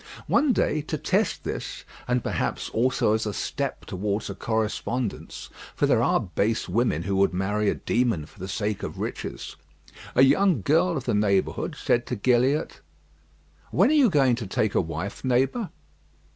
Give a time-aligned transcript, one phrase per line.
[0.25, 5.85] One day, to test this, and perhaps, also as a step towards a correspondence for
[5.85, 9.57] there are base women who would marry a demon for the sake of riches
[10.15, 12.81] a young girl of the neighbourhood said to Gilliatt,
[13.69, 15.69] "When are you going to take a wife, neighbour?"